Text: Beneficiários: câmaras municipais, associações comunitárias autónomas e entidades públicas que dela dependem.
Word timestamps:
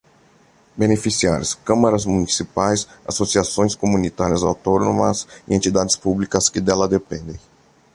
Beneficiários: 0.77 1.53
câmaras 1.53 2.05
municipais, 2.07 2.87
associações 3.07 3.75
comunitárias 3.75 4.41
autónomas 4.41 5.27
e 5.47 5.53
entidades 5.53 5.95
públicas 5.95 6.49
que 6.49 6.59
dela 6.59 6.87
dependem. 6.87 7.39